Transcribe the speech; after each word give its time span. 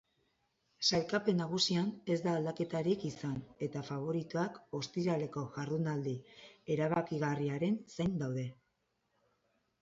Sailkapen 0.91 1.35
nagusian 1.41 1.91
ez 2.15 2.17
da 2.27 2.31
aldaketarik 2.37 3.05
izan 3.09 3.35
eta 3.67 3.83
faboritoak 3.89 4.57
ostiraleko 4.79 5.45
jardunaldi 5.59 6.15
erabakigarriaren 6.79 7.79
zain 7.99 8.19
daude. 8.25 8.49